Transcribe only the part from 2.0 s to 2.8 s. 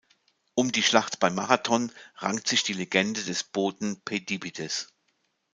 rankt sich die